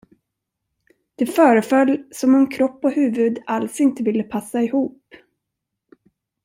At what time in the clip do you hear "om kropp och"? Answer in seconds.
2.35-2.91